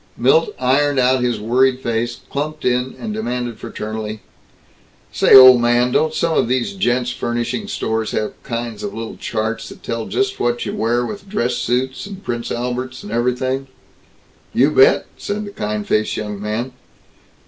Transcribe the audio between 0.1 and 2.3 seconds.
Milt ironed out his worried face,